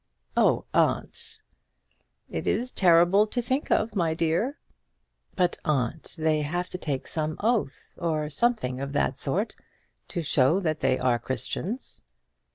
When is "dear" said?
4.15-4.57